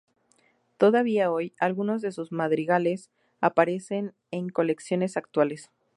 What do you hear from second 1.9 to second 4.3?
de sus madrigales aparecen